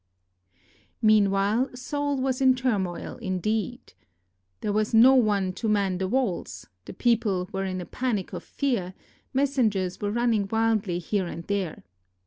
Meanwhile 1.03 1.75
Seoul 1.75 2.17
was 2.17 2.41
in 2.41 2.55
turmoil, 2.55 3.17
indeed. 3.17 3.93
There 4.61 4.73
was 4.73 4.95
no 4.95 5.13
one 5.13 5.53
to 5.53 5.69
man 5.69 5.99
the 5.99 6.07
walls, 6.07 6.65
the 6.85 6.93
people 6.95 7.47
were 7.53 7.65
in 7.65 7.79
a 7.79 7.85
panic 7.85 8.33
of 8.33 8.43
fear, 8.43 8.95
messengers 9.31 10.01
were 10.01 10.09
running 10.09 10.47
wildly 10.51 10.97
here 10.97 11.27
and 11.27 11.43
there. 11.43 11.83